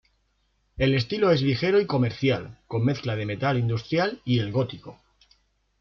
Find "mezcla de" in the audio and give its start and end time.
2.83-3.27